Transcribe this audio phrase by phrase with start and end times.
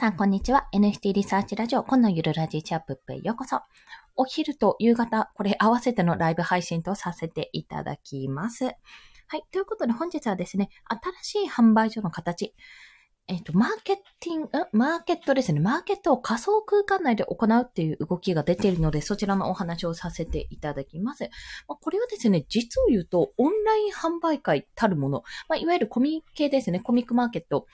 [0.00, 0.66] さん、こんにちは。
[0.72, 3.60] NFT リサーチラジオ、このゆるラジチャップへようこそ。
[4.16, 8.64] お昼と夕方、これ合わせてのライブ配信とさせていただきます。
[8.64, 8.72] は
[9.36, 9.42] い。
[9.52, 10.70] ということで、本日はですね、
[11.22, 12.54] 新しい販売所の形、
[13.28, 15.60] えっ、と、マーケティング、マーケットですね。
[15.60, 21.24] マーケットを仮想空間内で行うっていう動きが出ているので、そちらのお話をさせていただきます。
[21.68, 27.66] まあ、これはですね、実を言うと、オンライン販売会たるもの、まあ、いわゆるコミ系ですね、コミックマーケット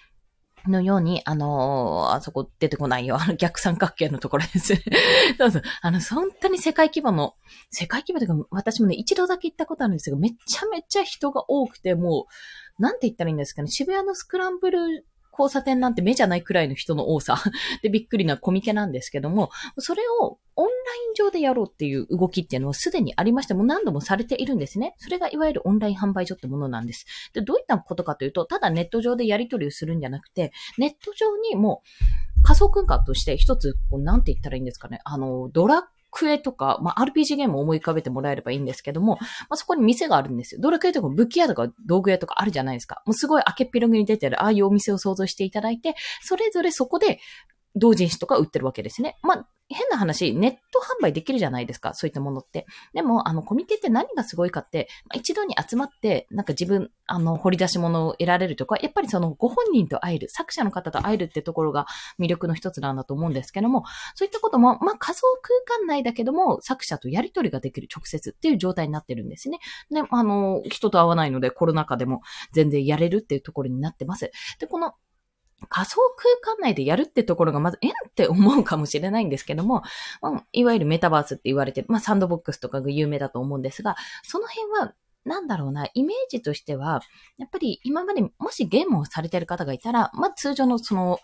[0.70, 3.16] のように、あのー、あそこ出てこないよ。
[3.20, 4.74] あの逆三角形のところです。
[5.38, 5.62] そうそう。
[5.82, 7.34] あの、本当に世界規模の、
[7.70, 12.26] 世界規模というか、私もね、一度だけ行ったことあるんですけど、めちゃめちゃ人が多くて、も
[12.78, 13.68] う、なんて言ったらいいんですかね。
[13.68, 15.06] 渋谷のスクランブル
[15.38, 17.36] 交差点なんて目じゃないくらいの人の多さ
[17.82, 20.72] でびっくりなコミケなんですけども、それをオンライ
[21.10, 24.94] ン上でやろうっていう動きっていうのはすでにありまして、も何度もされているんですね。
[24.98, 27.06] それがいわゆるオンライン販売所ってものなんです。
[27.34, 31.82] で、どういったことかというと、ただネット上でやり取りをするんじゃなくて、ネット上にも
[32.38, 35.00] う仮想空間として一つ、こうなんて言ったらいいんですかね。
[35.04, 40.60] あの、ドラックエとか、まあ、RPG ゲームを思い浮かべてもらえればいいんですけども、まあ、そこに店があるんですよ。
[40.62, 43.02] ドラクエとか武器屋とか道具屋とかあるじゃないですか。
[43.04, 47.20] もうすごい明けっぴろげに出てる、ああいうお店を想像していただいて、それぞれそこで
[47.74, 49.18] 同人誌とか売ってるわけですね。
[49.22, 52.66] まあ、変な話、ネット販売できるじゃないですか、そういったものって。
[52.94, 61.86] でも、あの、コミケって何がすごいかって、一度に集まって、なんか自分、あの、掘り出し物を得られるとか、やっぱりその、ご本人と会える、作者の方と会えるってところが
[62.20, 63.84] 魅力の一つなんだと思うんですけども、
[64.14, 69.58] そういったことも、まあ、仮想空間内だけども、作者とやり取りができる直接っていう状態になってるんですね。
[69.90, 72.20] で、あの、人と会わないので、コロナ禍でも
[72.52, 74.30] 全然やれるっていうところになってます。
[74.60, 74.92] で、この、
[75.68, 79.82] 仮想空間内でやるってところがまず、えんって思うかもしれないんですけども、
[80.20, 84.94] まあ、いわゆるメタバースって言われて、まあ、サンドボックスとかが有名だと思うんですが、その辺は
[85.26, 87.00] なんだろうな、イメージとしては、
[87.36, 91.18] やっぱり今までもしゲームをされてる方がいたら、まあ通常のその、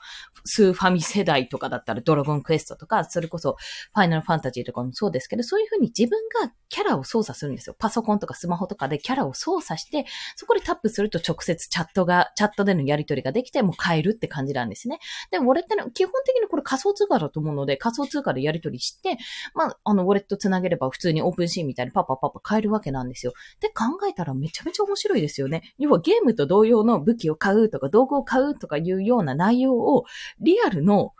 [0.44, 3.56] スーファミ世代とかだったらドラゴンクエストとか、それこそ
[3.94, 7.76] ファイナルファンタジーとかもそうですけど、そういうふうに自分がキャラを操作するんですよ。
[7.78, 10.06] パソコンとかスマホとかでキャラを操作して、
[10.36, 14.98] そこでタップすると直接チャットが、チャットでのやり取りができて、もう変えるって感じなんですね。
[15.30, 19.18] で、ウォレットの、基本的にこれ仮想通貨だと思うので、仮想通貨でやり取りして、
[19.54, 23.32] まあ、あの、ウォレットつなげれば普通にオープンシーンみたいにパッパパパ変えるわけなんですよ。
[23.60, 25.62] で、考考えたらめちゃめちゃ面白いですよね。
[25.78, 30.04] 要はゲームと同様の武器を買うとか道具を買うとかいうような内容を
[30.40, 31.12] リアルの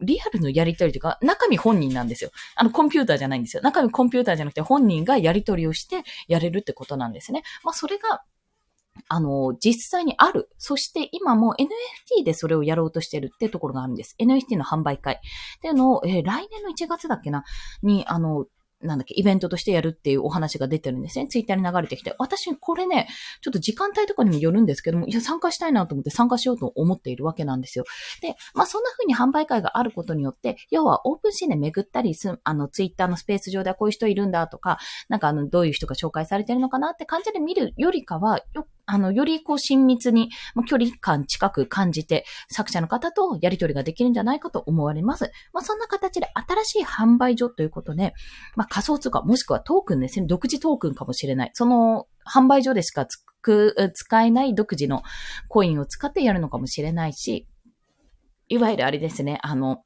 [0.00, 2.30] リアルのやりとりというか、中身本人なんですよ。
[2.56, 3.62] あの、コンピューターじゃないんですよ。
[3.62, 7.42] 中身コンピューターじゃなくて本人がやりとりをしてやれるってことなんですね。
[7.62, 8.22] まあ、それが、
[9.08, 10.50] あの、実際にある。
[10.58, 14.16] そして今も NFT でそれをやろうとしてるってところがあるんです。
[14.20, 15.14] NFT の販売会。
[15.14, 15.18] っ
[15.60, 17.44] ていうのを、えー、来年の1月だっけな、
[17.82, 18.46] に、あの、
[18.82, 21.28] なんだっけ、イベントとしてやるっていうお話が出てるんですね。
[21.28, 22.14] ツイッターに流れてきて。
[22.18, 23.08] 私、これね、
[23.40, 27.84] ちょっと時間帯とかにもよるんですけども、いや、参加したいなと思って参加しようと思っているわけなんですよ。
[28.20, 34.78] で、まあ、そんな風に販売会があることによって、要はオープンシーンで巡ったりす、あの、ツイッターのスペース上ではこういう人いるんだとか、
[35.08, 40.30] なんかあの、どういう人が紹介されてるのかなって感じで見るよりかは、よあの、よりこう親密に、
[40.66, 45.30] 距離感近く感じて、作者の方とやり取りができるんじゃないかと思われます。
[45.52, 48.14] まあ、そんな形で新しい販売所ということで、
[48.56, 51.50] まあ、仮想通貨、もしくはトークンですね、独自トークンかもしれない。
[51.54, 55.02] その、販売所でしかつく、使えない独自の
[55.48, 57.48] コインを使ってやるのかもしれないし、
[58.48, 59.82] いわゆるあれですね、あの、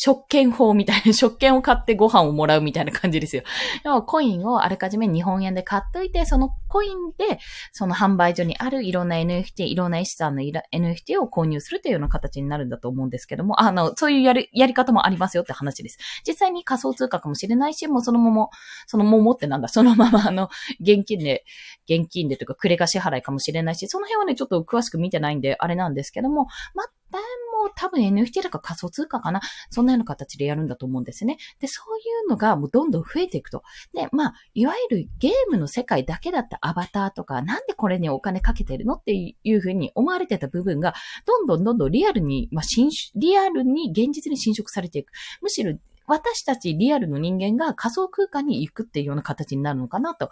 [0.00, 3.42] 食券法みたいな、 食券を買ってご飯をもらうみたいな感じですよ。
[3.82, 7.40] でもコインをあらかじめ日本円で買っといて、そのコインで、
[7.72, 15.98] その販売所にあるいろんな NFT、いろんな資産の NFT を購入するというような形になるんだと思うんですけども、あの、そういうやり、やり方もありますよって話です。
[16.24, 18.48] 実際に仮想通貨かもしれないし、もうそのまま、
[18.86, 20.48] その桃ってなんだ、そのままあの、
[20.80, 21.44] 現金で、
[21.90, 27.18] 現金でというか、クレカ支払いかもしれないし、その辺はね、ちょっと詳しく見てないんで、あれなんですけども、まも
[27.64, 31.38] も多分 NFT だか仮想通貨かなそんなような形でやるんだと思うんですね。
[31.60, 33.62] で、そういうのがもうどんどん増えていくと。
[33.92, 40.94] で、まあ、いわゆるゲームの世界だけだったアバターとか、なんでこれにお金かけてるのっていうふうに思われてた部分が、
[41.26, 45.12] どんどんどんどんリアルに、まあ、新、リアルに現実に侵食されていく。
[45.42, 45.76] むしろ
[46.08, 50.30] 私たちリアルの人間が仮想空間に行くっていうような形になるのかなと、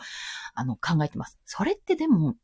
[0.54, 1.38] あの、考えてます。
[1.44, 2.34] それってでも、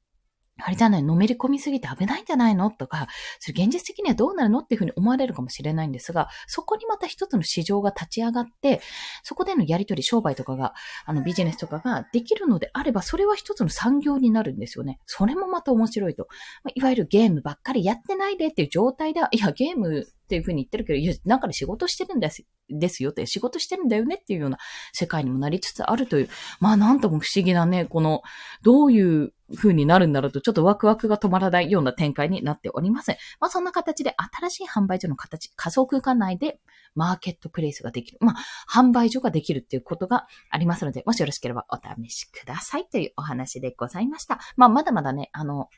[0.58, 2.70] あれじゃない、のめり込みすぎて危ないんじゃないの？
[2.70, 3.08] とか、
[3.40, 4.60] それ現実的にはどうなるの？
[4.60, 8.80] っていうふうに思われるかもしれないんですが、そこにまた一つの市場が立ち上がって、
[9.22, 15.00] そこでのやりとり、商売とかが、あのビジネスとかができるのであれば、それは一つの産業になるんですよね。
[15.06, 16.28] それもまた面白いと。
[16.74, 24.58] いわゆるゲームばっかりやってないでっていう状態では、いや、ゲームっていうふうに言ってるけど、いや、中で仕事してるんですですよって、仕事してるんだよねっていうような
[24.92, 26.28] 世界にもなりつつあるという、
[26.60, 28.22] まあなんとも不思議なね、この、
[28.62, 33.10] どういう風になるんだろうと、ちょっとワクワクが止まらないような展開になっております。
[33.40, 36.60] まあそんな形で新しい販売所の形、仮想空間内で
[36.94, 38.18] マーケットプレイスができる。
[38.20, 38.36] まあ、
[38.70, 44.40] 販売所ができるっていうことがありますので、もしよろしければお試しくださいというお話でございました。
[44.56, 45.68] まあまだまだね、あの、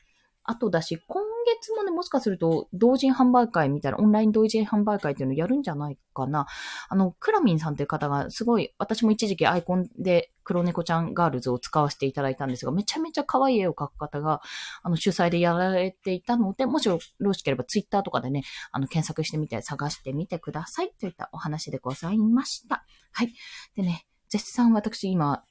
[0.43, 1.23] あとだし、今
[1.59, 6.47] 月もね、もしかすると、同人販売会みたいな、オンライン同人販売会っていうのをやるんじゃないかな。
[6.89, 14.41] あの、クラミンさんという方が、すごい、私も一時期アイコンで黒猫ちゃんガールズを使わせていただいたんですが、めちゃめちゃ可愛い絵を描く方が、
[14.83, 22.85] あの、主催でやられていたので、もしよろしければツイッターとかでね、あの、検索してみて探してみてくださいといったお話でございました。
[23.11, 23.33] はい。
[23.75, 25.43] でね、絶賛私今、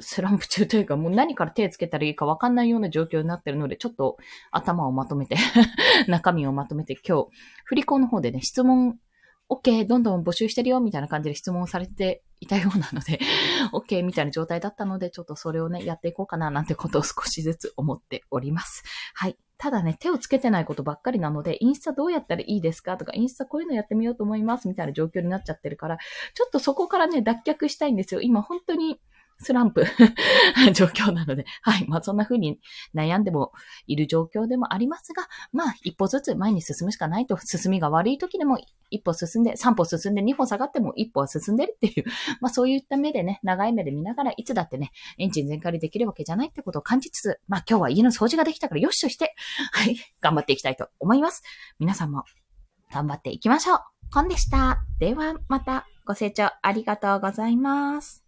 [0.00, 4.16] スランプ中というか、もう何から手つけたらいいかわかんないような状況になってるので、ちょっと
[4.50, 5.36] 頭をまとめて
[6.08, 7.28] 中身をまとめて今日、
[7.64, 8.98] 振り子の方でね、質問、
[9.48, 13.20] OK、どんどん募集してるよ、みたいな感じで質問されていたようなので
[13.72, 18.82] OK みたいな状態だったので、ちょっとそれをね、やっていこうかな、なんてことを少しずつ思っております。
[19.14, 19.36] はい。
[19.56, 25.98] ただね、手をつけてないことばっかりなので、インスタどうやったらいいですかとか、インスタこういうのやってみようと思います、みたいな状況になっちゃってるから、
[26.34, 28.20] ちょっとそこからね、脱却したいんですよ。
[28.20, 29.00] 今本当に、
[29.38, 29.84] スランプ
[30.72, 31.86] 状況なので、はい。
[31.88, 32.60] まあそんな風に
[32.94, 33.52] 悩んでも
[33.86, 38.58] いる状況でもありますが、まあ一歩ずつ前に進むしかないと、進みが悪い時でも
[38.90, 42.04] 一歩進んで、三歩進んで二歩下がっても一歩は進んでるっていう、
[42.40, 49.34] まあそういった目でね、長い目で見ながらいつだってね、エンジン全開でできるわけじゃないってことを感じつつ、まあ今日は家の掃除ができたからよしとして、
[49.72, 51.42] はい、頑張っていきたいと思います。
[51.78, 52.24] 皆さんも
[52.92, 53.80] 頑張っていきましょう。
[54.12, 54.84] コンでした。
[54.98, 58.23] ではまたご清聴ありがとうございます。